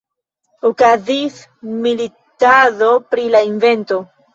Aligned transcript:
Okazis 0.69 1.37
militado 1.85 2.93
pri 3.15 3.33
la 3.39 3.49
invento. 3.55 4.07